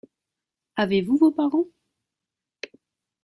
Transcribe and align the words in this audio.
Avez-vous 0.77 1.15
vos 1.19 1.29
parents? 1.31 1.67